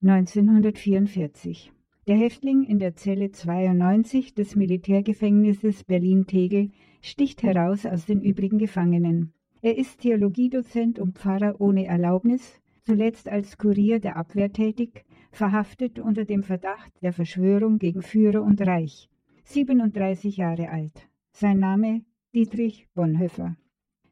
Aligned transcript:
1944. 0.00 1.72
Der 2.06 2.16
Häftling 2.16 2.62
in 2.62 2.78
der 2.78 2.94
Zelle 2.94 3.32
92 3.32 4.32
des 4.32 4.54
Militärgefängnisses 4.54 5.82
Berlin-Tegel 5.82 6.70
sticht 7.02 7.42
heraus 7.42 7.84
aus 7.84 8.06
den 8.06 8.22
übrigen 8.22 8.58
Gefangenen. 8.58 9.32
Er 9.60 9.76
ist 9.76 10.02
Theologiedozent 10.02 11.00
und 11.00 11.18
Pfarrer 11.18 11.60
ohne 11.60 11.86
Erlaubnis, 11.86 12.60
zuletzt 12.82 13.28
als 13.28 13.58
Kurier 13.58 13.98
der 13.98 14.16
Abwehr 14.16 14.52
tätig, 14.52 15.04
verhaftet 15.32 15.98
unter 15.98 16.24
dem 16.24 16.44
Verdacht 16.44 16.92
der 17.02 17.12
Verschwörung 17.12 17.78
gegen 17.78 18.02
Führer 18.02 18.44
und 18.44 18.60
Reich. 18.60 19.10
37 19.46 20.36
Jahre 20.36 20.70
alt. 20.70 21.08
Sein 21.32 21.58
Name 21.58 22.02
Dietrich 22.36 22.86
Bonhoeffer. 22.94 23.56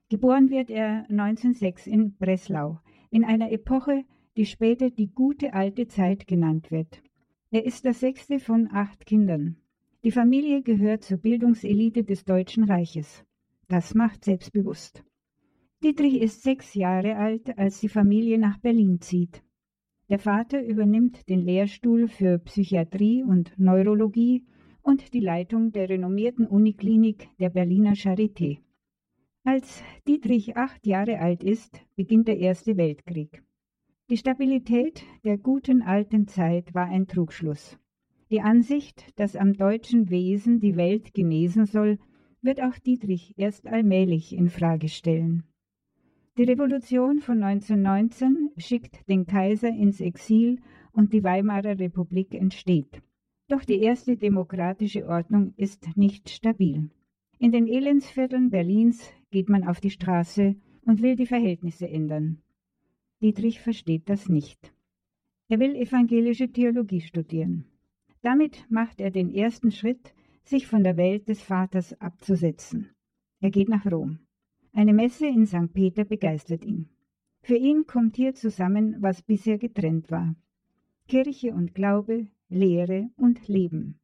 Geboren 0.08 0.50
wird 0.50 0.68
er 0.68 1.06
1906 1.10 1.86
in 1.86 2.16
Breslau, 2.16 2.80
in 3.10 3.24
einer 3.24 3.52
Epoche, 3.52 4.02
die 4.36 4.46
später 4.46 4.90
die 4.90 5.08
gute 5.08 5.54
alte 5.54 5.88
Zeit 5.88 6.26
genannt 6.26 6.70
wird. 6.70 7.02
Er 7.50 7.64
ist 7.64 7.84
der 7.84 7.94
sechste 7.94 8.38
von 8.38 8.68
acht 8.72 9.06
Kindern. 9.06 9.56
Die 10.04 10.10
Familie 10.10 10.62
gehört 10.62 11.04
zur 11.04 11.18
Bildungselite 11.18 12.04
des 12.04 12.24
Deutschen 12.24 12.64
Reiches. 12.64 13.24
Das 13.68 13.94
macht 13.94 14.24
selbstbewusst. 14.24 15.04
Dietrich 15.82 16.20
ist 16.20 16.42
sechs 16.42 16.74
Jahre 16.74 17.16
alt, 17.16 17.58
als 17.58 17.80
die 17.80 17.88
Familie 17.88 18.38
nach 18.38 18.58
Berlin 18.58 19.00
zieht. 19.00 19.42
Der 20.08 20.18
Vater 20.18 20.62
übernimmt 20.62 21.28
den 21.28 21.40
Lehrstuhl 21.40 22.08
für 22.08 22.38
Psychiatrie 22.38 23.24
und 23.24 23.58
Neurologie 23.58 24.44
und 24.82 25.14
die 25.14 25.20
Leitung 25.20 25.72
der 25.72 25.88
renommierten 25.88 26.46
Uniklinik 26.46 27.28
der 27.40 27.50
Berliner 27.50 27.94
Charité. 27.94 28.58
Als 29.42 29.82
Dietrich 30.06 30.56
acht 30.56 30.86
Jahre 30.86 31.18
alt 31.18 31.42
ist, 31.42 31.80
beginnt 31.96 32.28
der 32.28 32.38
Erste 32.38 32.76
Weltkrieg. 32.76 33.42
Die 34.08 34.16
Stabilität 34.16 35.02
der 35.24 35.36
guten 35.36 35.82
alten 35.82 36.28
Zeit 36.28 36.74
war 36.74 36.86
ein 36.86 37.08
Trugschluss. 37.08 37.76
Die 38.30 38.40
Ansicht, 38.40 39.12
dass 39.18 39.34
am 39.34 39.54
deutschen 39.54 40.10
Wesen 40.10 40.60
die 40.60 40.76
Welt 40.76 41.12
genesen 41.12 41.66
soll, 41.66 41.98
wird 42.40 42.62
auch 42.62 42.78
Dietrich 42.78 43.34
erst 43.36 43.66
allmählich 43.66 44.32
in 44.32 44.48
Frage 44.48 44.88
stellen. 44.88 45.42
Die 46.38 46.44
Revolution 46.44 47.18
von 47.18 47.42
1919 47.42 48.50
schickt 48.56 49.08
den 49.08 49.26
Kaiser 49.26 49.70
ins 49.70 50.00
Exil 50.00 50.60
und 50.92 51.12
die 51.12 51.24
Weimarer 51.24 51.80
Republik 51.80 52.32
entsteht. 52.32 53.02
Doch 53.48 53.64
die 53.64 53.80
erste 53.80 54.16
demokratische 54.16 55.08
Ordnung 55.08 55.52
ist 55.56 55.96
nicht 55.96 56.30
stabil. 56.30 56.90
In 57.40 57.50
den 57.50 57.66
Elendsvierteln 57.66 58.50
Berlins 58.50 59.10
geht 59.32 59.48
man 59.48 59.66
auf 59.66 59.80
die 59.80 59.90
Straße 59.90 60.54
und 60.84 61.02
will 61.02 61.16
die 61.16 61.26
Verhältnisse 61.26 61.88
ändern. 61.88 62.40
Dietrich 63.26 63.58
versteht 63.60 64.08
das 64.08 64.28
nicht. 64.28 64.72
Er 65.48 65.58
will 65.58 65.74
evangelische 65.74 66.48
Theologie 66.48 67.00
studieren. 67.00 67.64
Damit 68.22 68.64
macht 68.70 69.00
er 69.00 69.10
den 69.10 69.34
ersten 69.34 69.72
Schritt, 69.72 70.14
sich 70.44 70.68
von 70.68 70.84
der 70.84 70.96
Welt 70.96 71.28
des 71.28 71.42
Vaters 71.42 72.00
abzusetzen. 72.00 72.90
Er 73.40 73.50
geht 73.50 73.68
nach 73.68 73.84
Rom. 73.84 74.20
Eine 74.72 74.92
Messe 74.92 75.26
in 75.26 75.44
St. 75.44 75.72
Peter 75.72 76.04
begeistert 76.04 76.64
ihn. 76.64 76.88
Für 77.42 77.56
ihn 77.56 77.84
kommt 77.88 78.14
hier 78.14 78.32
zusammen, 78.34 78.94
was 79.00 79.22
bisher 79.22 79.58
getrennt 79.58 80.08
war. 80.12 80.36
Kirche 81.08 81.52
und 81.52 81.74
Glaube, 81.74 82.28
Lehre 82.48 83.10
und 83.16 83.48
Leben. 83.48 83.98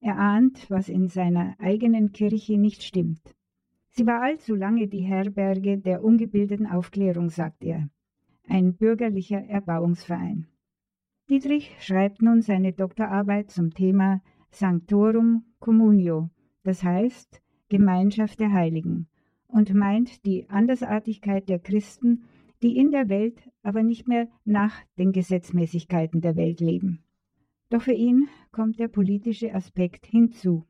Er 0.00 0.18
ahnt, 0.18 0.70
was 0.70 0.88
in 0.88 1.08
seiner 1.08 1.56
eigenen 1.58 2.12
Kirche 2.12 2.58
nicht 2.58 2.84
stimmt. 2.84 3.34
Sie 3.88 4.06
war 4.06 4.22
allzu 4.22 4.54
lange 4.54 4.86
die 4.86 5.02
Herberge 5.02 5.78
der 5.78 6.04
ungebildeten 6.04 6.68
Aufklärung, 6.68 7.28
sagt 7.28 7.64
er. 7.64 7.90
Ein 8.50 8.74
bürgerlicher 8.74 9.44
Erbauungsverein. 9.44 10.46
Dietrich 11.28 11.76
schreibt 11.80 12.22
nun 12.22 12.40
seine 12.40 12.72
Doktorarbeit 12.72 13.50
zum 13.50 13.74
Thema 13.74 14.22
Sanctorum 14.50 15.44
Communio, 15.58 16.30
das 16.62 16.82
heißt 16.82 17.42
Gemeinschaft 17.68 18.40
der 18.40 18.52
Heiligen, 18.52 19.06
und 19.48 19.74
meint 19.74 20.24
die 20.24 20.48
Andersartigkeit 20.48 21.46
der 21.50 21.58
Christen, 21.58 22.24
die 22.62 22.78
in 22.78 22.90
der 22.90 23.10
Welt, 23.10 23.50
aber 23.62 23.82
nicht 23.82 24.08
mehr 24.08 24.28
nach 24.46 24.74
den 24.96 25.12
Gesetzmäßigkeiten 25.12 26.22
der 26.22 26.36
Welt 26.36 26.60
leben. 26.60 27.04
Doch 27.68 27.82
für 27.82 27.92
ihn 27.92 28.28
kommt 28.50 28.78
der 28.78 28.88
politische 28.88 29.54
Aspekt 29.54 30.06
hinzu. 30.06 30.64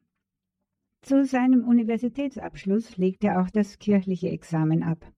Zu 1.02 1.24
seinem 1.24 1.62
Universitätsabschluss 1.62 2.96
legt 2.96 3.22
er 3.22 3.40
auch 3.40 3.50
das 3.50 3.78
kirchliche 3.78 4.30
Examen 4.30 4.82
ab. 4.82 5.12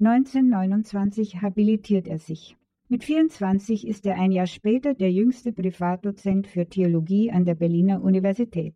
1929 0.00 1.42
habilitiert 1.42 2.08
er 2.08 2.18
sich. 2.18 2.56
Mit 2.88 3.04
24 3.04 3.86
ist 3.86 4.06
er 4.06 4.18
ein 4.18 4.32
Jahr 4.32 4.46
später 4.46 4.94
der 4.94 5.12
jüngste 5.12 5.52
Privatdozent 5.52 6.46
für 6.46 6.66
Theologie 6.66 7.30
an 7.30 7.44
der 7.44 7.54
Berliner 7.54 8.02
Universität. 8.02 8.74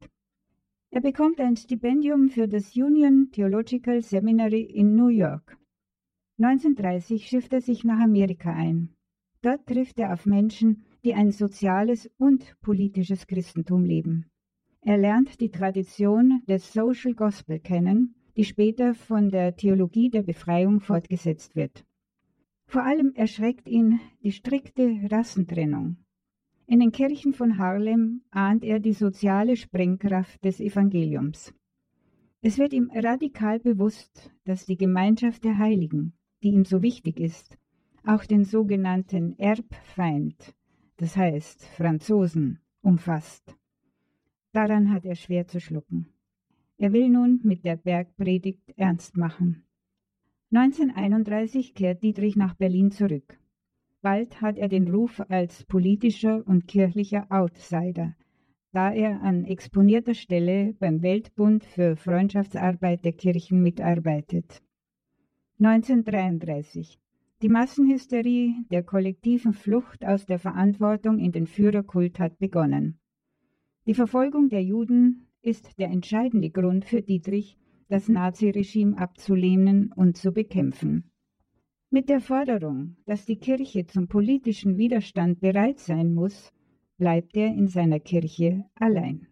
Er 0.90 1.00
bekommt 1.00 1.40
ein 1.40 1.56
Stipendium 1.56 2.28
für 2.28 2.46
das 2.46 2.76
Union 2.76 3.30
Theological 3.32 4.02
Seminary 4.02 4.60
in 4.60 4.96
New 4.96 5.08
York. 5.08 5.56
1930 6.38 7.26
schifft 7.26 7.54
er 7.54 7.62
sich 7.62 7.84
nach 7.84 8.00
Amerika 8.00 8.52
ein. 8.52 8.90
Dort 9.40 9.66
trifft 9.66 9.98
er 10.00 10.12
auf 10.12 10.26
Menschen, 10.26 10.84
die 11.04 11.14
ein 11.14 11.30
soziales 11.30 12.10
und 12.18 12.54
politisches 12.60 13.26
Christentum 13.26 13.84
leben. 13.84 14.26
Er 14.82 14.98
lernt 14.98 15.40
die 15.40 15.50
Tradition 15.50 16.42
des 16.46 16.70
Social 16.70 17.14
Gospel 17.14 17.60
kennen, 17.60 18.14
die 18.36 18.44
später 18.44 18.94
von 18.94 19.30
der 19.30 19.56
Theologie 19.56 20.10
der 20.10 20.22
Befreiung 20.22 20.80
fortgesetzt 20.80 21.54
wird. 21.54 21.84
Vor 22.66 22.82
allem 22.82 23.12
erschreckt 23.14 23.68
ihn 23.68 24.00
die 24.22 24.32
strikte 24.32 24.98
Rassentrennung. 25.10 25.96
In 26.66 26.80
den 26.80 26.92
Kirchen 26.92 27.34
von 27.34 27.58
Harlem 27.58 28.22
ahnt 28.30 28.64
er 28.64 28.80
die 28.80 28.94
soziale 28.94 29.56
Sprengkraft 29.56 30.44
des 30.44 30.60
Evangeliums. 30.60 31.54
Es 32.40 32.58
wird 32.58 32.72
ihm 32.72 32.90
radikal 32.94 33.60
bewusst, 33.60 34.30
dass 34.44 34.66
die 34.66 34.76
Gemeinschaft 34.76 35.44
der 35.44 35.58
Heiligen, 35.58 36.14
die 36.42 36.48
ihm 36.48 36.64
so 36.64 36.82
wichtig 36.82 37.20
ist, 37.20 37.58
auch 38.04 38.24
den 38.24 38.44
sogenannten 38.44 39.38
Erbfeind, 39.38 40.54
das 40.96 41.16
heißt 41.16 41.64
Franzosen, 41.64 42.60
umfasst. 42.82 43.56
Daran 44.52 44.92
hat 44.92 45.04
er 45.04 45.16
schwer 45.16 45.46
zu 45.46 45.60
schlucken. 45.60 46.13
Er 46.78 46.92
will 46.92 47.08
nun 47.08 47.40
mit 47.42 47.64
der 47.64 47.76
Bergpredigt 47.76 48.72
ernst 48.76 49.16
machen. 49.16 49.64
1931 50.52 51.74
kehrt 51.74 52.02
Dietrich 52.02 52.36
nach 52.36 52.54
Berlin 52.54 52.90
zurück. 52.90 53.38
Bald 54.02 54.40
hat 54.40 54.58
er 54.58 54.68
den 54.68 54.88
Ruf 54.88 55.20
als 55.28 55.64
politischer 55.64 56.46
und 56.46 56.68
kirchlicher 56.68 57.26
Outsider, 57.30 58.14
da 58.72 58.92
er 58.92 59.22
an 59.22 59.44
exponierter 59.44 60.14
Stelle 60.14 60.74
beim 60.78 61.02
Weltbund 61.02 61.64
für 61.64 61.96
Freundschaftsarbeit 61.96 63.04
der 63.04 63.12
Kirchen 63.12 63.62
mitarbeitet. 63.62 64.62
1933 65.58 66.98
die 67.44 67.50
Massenhysterie 67.50 68.64
der 68.70 68.82
kollektiven 68.82 69.52
Flucht 69.52 70.02
aus 70.02 70.24
der 70.24 70.38
Verantwortung 70.38 71.18
in 71.18 71.30
den 71.30 71.46
Führerkult 71.46 72.18
hat 72.18 72.38
begonnen. 72.38 72.98
Die 73.86 73.92
Verfolgung 73.92 74.48
der 74.48 74.62
Juden 74.62 75.26
ist 75.44 75.78
der 75.78 75.88
entscheidende 75.88 76.50
Grund 76.50 76.84
für 76.84 77.02
Dietrich, 77.02 77.58
das 77.88 78.08
Naziregime 78.08 78.96
abzulehnen 78.98 79.92
und 79.92 80.16
zu 80.16 80.32
bekämpfen. 80.32 81.10
Mit 81.90 82.08
der 82.08 82.20
Forderung, 82.20 82.96
dass 83.04 83.26
die 83.26 83.36
Kirche 83.36 83.86
zum 83.86 84.08
politischen 84.08 84.78
Widerstand 84.78 85.40
bereit 85.40 85.78
sein 85.78 86.14
muss, 86.14 86.52
bleibt 86.96 87.36
er 87.36 87.48
in 87.48 87.68
seiner 87.68 88.00
Kirche 88.00 88.64
allein. 88.74 89.28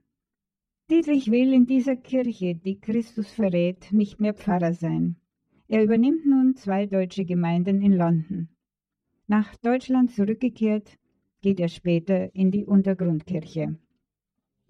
Dietrich 0.91 1.31
will 1.31 1.53
in 1.55 1.67
dieser 1.67 1.97
Kirche, 1.97 2.55
die 2.55 2.79
Christus 2.79 3.33
verrät, 3.33 3.93
nicht 3.93 4.21
mehr 4.21 4.35
Pfarrer 4.35 4.75
sein. 4.75 5.17
Er 5.69 5.83
übernimmt 5.83 6.27
nun 6.27 6.55
zwei 6.55 6.87
deutsche 6.87 7.25
Gemeinden 7.25 7.81
in 7.81 7.95
London. 7.95 8.49
Nach 9.27 9.57
Deutschland 9.57 10.11
zurückgekehrt, 10.11 10.99
geht 11.41 11.59
er 11.61 11.69
später 11.69 12.35
in 12.35 12.51
die 12.51 12.67
Untergrundkirche. 12.67 13.79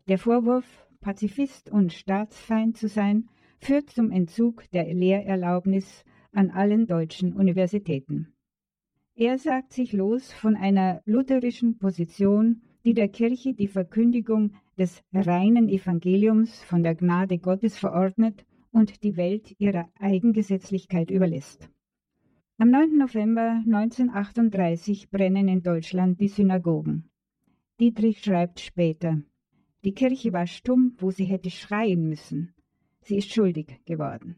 Der 0.08 0.18
Vorwurf, 0.18 0.81
Pazifist 1.02 1.68
und 1.68 1.92
Staatsfeind 1.92 2.78
zu 2.78 2.88
sein, 2.88 3.28
führt 3.58 3.90
zum 3.90 4.10
Entzug 4.10 4.70
der 4.70 4.92
Lehrerlaubnis 4.94 6.04
an 6.32 6.50
allen 6.50 6.86
deutschen 6.86 7.34
Universitäten. 7.34 8.32
Er 9.14 9.36
sagt 9.38 9.74
sich 9.74 9.92
los 9.92 10.32
von 10.32 10.56
einer 10.56 11.02
lutherischen 11.04 11.78
Position, 11.78 12.62
die 12.84 12.94
der 12.94 13.08
Kirche 13.08 13.52
die 13.52 13.68
Verkündigung 13.68 14.54
des 14.78 15.02
reinen 15.12 15.68
Evangeliums 15.68 16.62
von 16.62 16.82
der 16.82 16.94
Gnade 16.94 17.38
Gottes 17.38 17.76
verordnet 17.78 18.46
und 18.70 19.02
die 19.02 19.16
Welt 19.16 19.54
ihrer 19.58 19.88
Eigengesetzlichkeit 19.98 21.10
überlässt. 21.10 21.68
Am 22.58 22.70
9. 22.70 22.96
November 22.96 23.62
1938 23.66 25.10
brennen 25.10 25.48
in 25.48 25.62
Deutschland 25.62 26.20
die 26.20 26.28
Synagogen. 26.28 27.10
Dietrich 27.80 28.20
schreibt 28.20 28.60
später, 28.60 29.20
die 29.84 29.92
Kirche 29.92 30.32
war 30.32 30.46
stumm, 30.46 30.94
wo 30.98 31.10
sie 31.10 31.24
hätte 31.24 31.50
schreien 31.50 32.08
müssen. 32.08 32.54
Sie 33.00 33.16
ist 33.16 33.32
schuldig 33.32 33.80
geworden. 33.84 34.36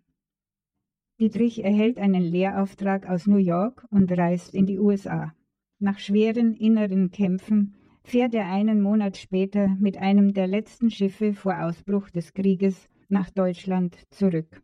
Dietrich 1.20 1.62
erhält 1.62 1.99
einen 1.99 2.23
Lehrauftrag 2.23 3.08
aus 3.08 3.26
New 3.26 3.37
York 3.37 3.87
und 3.91 4.11
reist 4.11 4.55
in 4.55 4.67
die 4.67 4.79
USA. 4.79 5.35
Nach 5.79 5.99
schweren 5.99 6.55
inneren 6.55 7.11
Kämpfen 7.11 7.76
fährt 8.02 8.35
er 8.35 8.50
einen 8.50 8.81
Monat 8.81 9.17
später 9.17 9.69
mit 9.79 9.96
einem 9.96 10.35
der 10.35 10.46
letzten 10.46 10.91
Schiffe 10.91 11.35
vor 11.35 11.62
Ausbruch 11.62 12.11
des 12.11 12.32
Krieges 12.32 12.88
nach 13.08 13.31
Deutschland 13.31 13.96
zurück. 14.11 14.62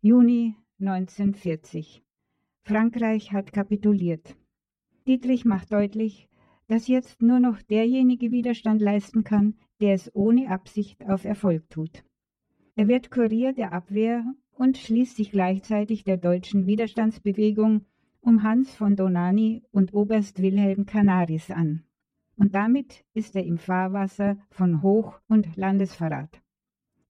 Juni 0.00 0.56
1940. 0.80 2.02
Frankreich 2.64 3.32
hat 3.32 3.52
kapituliert. 3.52 4.36
Dietrich 5.06 5.44
macht 5.44 5.72
deutlich, 5.72 6.28
dass 6.68 6.88
jetzt 6.88 7.20
nur 7.20 7.38
noch 7.38 7.60
derjenige 7.62 8.30
Widerstand 8.30 8.80
leisten 8.80 9.24
kann, 9.24 9.54
der 9.80 9.94
es 9.94 10.14
ohne 10.14 10.50
Absicht 10.50 11.04
auf 11.08 11.24
Erfolg 11.24 11.68
tut. 11.70 12.04
Er 12.76 12.88
wird 12.88 13.10
Kurier 13.10 13.52
der 13.52 13.72
Abwehr 13.72 14.24
und 14.52 14.78
schließt 14.78 15.16
sich 15.16 15.30
gleichzeitig 15.30 16.04
der 16.04 16.16
deutschen 16.16 16.66
Widerstandsbewegung 16.66 17.86
um 18.20 18.42
Hans 18.42 18.74
von 18.74 18.96
Donani 18.96 19.62
und 19.72 19.94
Oberst 19.94 20.40
Wilhelm 20.42 20.86
Canaris 20.86 21.50
an. 21.50 21.84
Und 22.36 22.54
damit 22.54 23.04
ist 23.14 23.36
er 23.36 23.44
im 23.44 23.58
Fahrwasser 23.58 24.38
von 24.50 24.82
Hoch- 24.82 25.20
und 25.28 25.56
Landesverrat. 25.56 26.42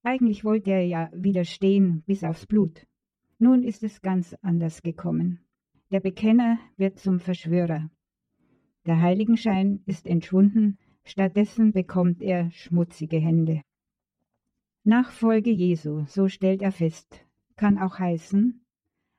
Eigentlich 0.02 0.44
wollte 0.44 0.70
er 0.70 0.86
ja 0.86 1.10
widerstehen 1.12 2.02
bis 2.06 2.24
aufs 2.24 2.46
Blut. 2.46 2.86
Nun 3.38 3.62
ist 3.62 3.82
es 3.82 4.02
ganz 4.02 4.34
anders 4.42 4.82
gekommen. 4.82 5.40
Der 5.90 6.00
Bekenner 6.00 6.58
wird 6.76 6.98
zum 6.98 7.20
Verschwörer. 7.20 7.90
Der 8.86 9.00
Heiligenschein 9.00 9.82
ist 9.86 10.06
entschwunden, 10.06 10.78
stattdessen 11.10 11.72
bekommt 11.72 12.22
er 12.22 12.50
schmutzige 12.52 13.18
Hände. 13.18 13.62
Nachfolge 14.84 15.50
Jesu, 15.50 16.04
so 16.06 16.28
stellt 16.28 16.62
er 16.62 16.72
fest, 16.72 17.26
kann 17.56 17.78
auch 17.78 17.98
heißen, 17.98 18.60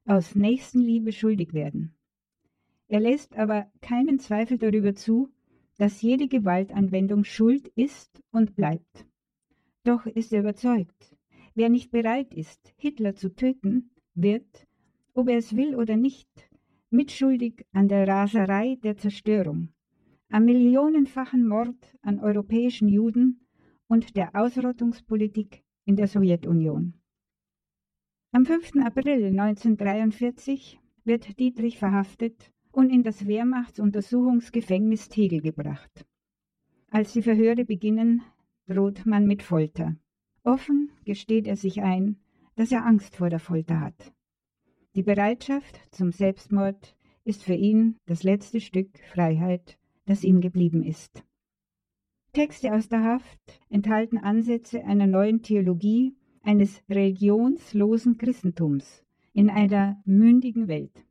aus 0.05 0.33
Nächstenliebe 0.33 1.11
schuldig 1.11 1.53
werden. 1.53 1.93
Er 2.87 2.99
lässt 2.99 3.37
aber 3.37 3.67
keinen 3.81 4.19
Zweifel 4.19 4.57
darüber 4.57 4.95
zu, 4.95 5.29
dass 5.77 6.01
jede 6.01 6.27
Gewaltanwendung 6.27 7.23
Schuld 7.23 7.67
ist 7.75 8.21
und 8.31 8.55
bleibt. 8.55 9.05
Doch 9.83 10.05
ist 10.05 10.33
er 10.33 10.41
überzeugt, 10.41 11.15
wer 11.55 11.69
nicht 11.69 11.91
bereit 11.91 12.33
ist, 12.33 12.73
Hitler 12.77 13.15
zu 13.15 13.33
töten, 13.35 13.91
wird, 14.15 14.67
ob 15.13 15.29
er 15.29 15.37
es 15.37 15.55
will 15.55 15.75
oder 15.75 15.97
nicht, 15.97 16.29
mitschuldig 16.89 17.65
an 17.71 17.87
der 17.87 18.07
Raserei 18.07 18.77
der 18.83 18.97
Zerstörung, 18.97 19.69
am 20.31 20.45
millionenfachen 20.45 21.45
Mord 21.45 21.97
an 22.01 22.19
europäischen 22.19 22.87
Juden 22.87 23.45
und 23.87 24.15
der 24.15 24.33
Ausrottungspolitik 24.33 25.63
in 25.83 25.97
der 25.97 26.07
Sowjetunion. 26.07 26.93
Am 28.31 28.45
5. 28.45 28.77
April 28.77 29.25
1943 29.37 30.79
wird 31.03 31.37
Dietrich 31.37 31.77
verhaftet 31.77 32.49
und 32.71 32.89
in 32.89 33.03
das 33.03 33.27
Wehrmachtsuntersuchungsgefängnis 33.27 35.09
Tegel 35.09 35.41
gebracht. 35.41 36.05
Als 36.89 37.11
die 37.11 37.21
Verhöre 37.21 37.65
beginnen, 37.65 38.21
droht 38.67 39.05
man 39.05 39.27
mit 39.27 39.43
Folter. 39.43 39.97
Offen 40.43 40.91
gesteht 41.03 41.45
er 41.45 41.57
sich 41.57 41.81
ein, 41.81 42.15
dass 42.55 42.71
er 42.71 42.85
Angst 42.85 43.17
vor 43.17 43.29
der 43.29 43.39
Folter 43.39 43.81
hat. 43.81 44.13
Die 44.95 45.03
Bereitschaft 45.03 45.93
zum 45.93 46.13
Selbstmord 46.13 46.95
ist 47.25 47.43
für 47.43 47.53
ihn 47.53 47.97
das 48.05 48.23
letzte 48.23 48.61
Stück 48.61 48.97
Freiheit, 49.11 49.77
das 50.11 50.25
ihm 50.25 50.41
geblieben 50.41 50.83
ist. 50.83 51.23
Texte 52.33 52.73
aus 52.73 52.89
der 52.89 53.01
Haft 53.01 53.61
enthalten 53.69 54.17
Ansätze 54.17 54.83
einer 54.83 55.07
neuen 55.07 55.41
Theologie, 55.41 56.17
eines 56.43 56.83
religionslosen 56.89 58.17
Christentums 58.17 59.05
in 59.31 59.49
einer 59.49 60.01
mündigen 60.03 60.67
Welt. 60.67 61.05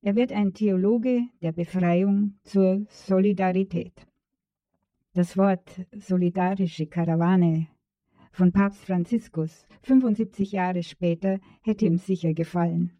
Er 0.00 0.16
wird 0.16 0.32
ein 0.32 0.54
Theologe 0.54 1.20
der 1.42 1.52
Befreiung 1.52 2.38
zur 2.44 2.86
Solidarität. 2.88 4.06
Das 5.12 5.36
Wort 5.36 5.68
solidarische 5.92 6.86
Karawane 6.86 7.66
von 8.32 8.52
Papst 8.52 8.86
Franziskus 8.86 9.66
75 9.82 10.52
Jahre 10.52 10.82
später 10.82 11.40
hätte 11.60 11.84
ihm 11.84 11.98
sicher 11.98 12.32
gefallen. 12.32 12.92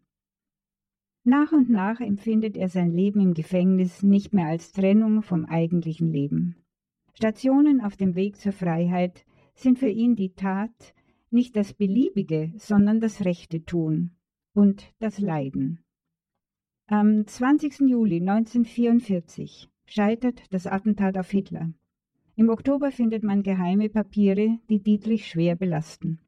Nach 1.26 1.53
und 1.53 1.71
nach 1.71 2.00
empfindet 2.00 2.55
er 2.55 2.69
sein 2.69 2.93
Leben 2.93 3.19
im 3.19 3.32
Gefängnis 3.32 4.03
nicht 4.03 4.35
mehr 4.35 4.47
als 4.47 4.73
Trennung 4.73 5.23
vom 5.23 5.47
eigentlichen 5.47 6.12
Leben. 6.12 6.56
Stationen 7.15 7.81
auf 7.81 7.97
dem 7.97 8.15
Weg 8.15 8.37
zur 8.37 8.53
Freiheit 8.53 9.25
sind 9.55 9.79
für 9.79 9.88
ihn 9.88 10.17
die 10.17 10.35
Tat, 10.35 10.94
nicht 11.31 11.56
das 11.56 11.73
Beliebige, 11.73 12.53
sondern 12.59 13.00
das 13.00 13.25
Rechte 13.25 13.65
tun 13.65 14.11
und 14.53 14.93
das 14.99 15.19
Leiden. 15.19 15.82
Am 16.88 17.27
20. 17.27 17.81
Juli 17.88 18.20
1944 18.20 19.70
scheitert 19.87 20.43
das 20.50 20.67
Attentat 20.67 21.17
auf 21.17 21.31
Hitler. 21.31 21.73
Im 22.37 22.50
Oktober 22.50 22.91
findet 22.91 23.23
man 23.23 23.43
geheime 23.43 23.88
Papiere, 23.88 24.59
die 24.69 24.82
Dietrich 24.82 25.27
schwer 25.27 25.56
belasten. 25.56 26.19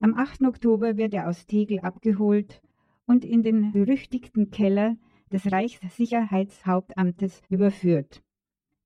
Am 0.00 0.14
8. 0.14 0.42
Oktober 0.42 0.96
wird 0.96 1.14
er 1.14 1.28
aus 1.28 1.46
Tegel 1.46 1.78
abgeholt 1.80 2.60
und 3.08 3.24
in 3.24 3.42
den 3.42 3.72
berüchtigten 3.72 4.50
Keller 4.50 4.96
des 5.32 5.50
Reichssicherheitshauptamtes 5.50 7.42
überführt. 7.48 8.22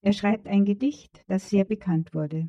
Er 0.01 0.13
schreibt 0.13 0.47
ein 0.47 0.65
Gedicht, 0.65 1.25
das 1.27 1.51
sehr 1.51 1.65
bekannt 1.65 2.15
wurde. 2.15 2.49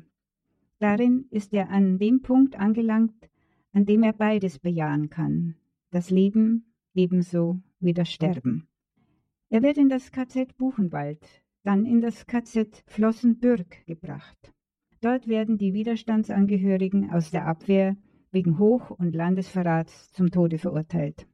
Darin 0.78 1.26
ist 1.30 1.52
er 1.52 1.70
an 1.70 1.98
dem 1.98 2.22
Punkt 2.22 2.58
angelangt, 2.58 3.28
an 3.72 3.84
dem 3.84 4.02
er 4.02 4.12
beides 4.12 4.58
bejahen 4.58 5.10
kann, 5.10 5.56
das 5.90 6.10
Leben 6.10 6.72
ebenso 6.94 7.60
wie 7.80 7.92
das 7.92 8.10
Sterben. 8.10 8.68
Er 9.50 9.62
wird 9.62 9.76
in 9.76 9.88
das 9.88 10.12
KZ 10.12 10.56
Buchenwald, 10.56 11.42
dann 11.64 11.86
in 11.86 12.00
das 12.00 12.26
KZ 12.26 12.84
Flossenbürg 12.86 13.84
gebracht. 13.86 14.52
Dort 15.00 15.26
werden 15.28 15.58
die 15.58 15.74
Widerstandsangehörigen 15.74 17.10
aus 17.10 17.30
der 17.30 17.46
Abwehr 17.46 17.96
wegen 18.30 18.58
Hoch- 18.58 18.90
und 18.90 19.14
Landesverrats 19.14 20.12
zum 20.12 20.30
Tode 20.30 20.58
verurteilt. 20.58 21.26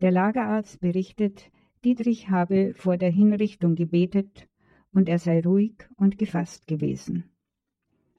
Der 0.00 0.12
Lagerarzt 0.12 0.80
berichtet, 0.80 1.50
Dietrich 1.84 2.30
habe 2.30 2.72
vor 2.74 2.96
der 2.96 3.10
Hinrichtung 3.10 3.74
gebetet 3.74 4.48
und 4.92 5.08
er 5.08 5.18
sei 5.18 5.40
ruhig 5.40 5.88
und 5.96 6.18
gefasst 6.18 6.66
gewesen. 6.66 7.24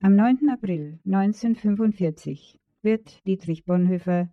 Am 0.02 0.16
9. 0.16 0.50
April 0.50 1.00
1945 1.06 2.60
wird 2.81 3.26
Dietrich 3.26 3.64
Bonhoeffer 3.66 4.30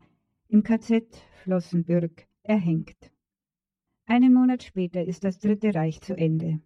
im 0.49 0.63
KZ 0.63 1.05
Flossenbürg 1.43 2.27
erhängt. 2.43 3.13
Einen 4.07 4.33
Monat 4.33 4.63
später 4.63 5.05
ist 5.05 5.25
das 5.25 5.39
Dritte 5.39 5.75
Reich 5.75 6.01
zu 6.01 6.17
Ende. 6.17 6.61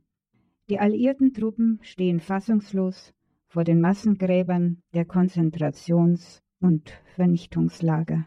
Die 0.69 0.79
alliierten 0.79 1.33
Truppen 1.35 1.79
stehen 1.83 2.21
fassungslos 2.21 3.15
vor 3.49 3.65
den 3.65 3.81
Massengräbern 3.81 4.83
der 4.95 5.07
Konzentrations- 5.07 6.43
und 6.61 6.91
Vernichtungslager. 7.17 8.27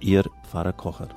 Ihr 0.00 0.24
Pfarrer 0.42 0.72
Kocher. 0.72 1.08